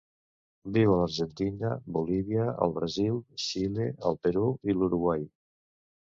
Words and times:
Viu 0.75 0.91
a 0.91 0.95
l'Argentina, 0.99 1.73
Bolívia, 1.97 2.45
el 2.67 2.73
Brasil, 2.77 3.19
Xile, 3.43 3.85
el 4.13 4.17
Perú 4.23 4.47
i 4.73 4.75
l'Uruguai. 4.79 5.21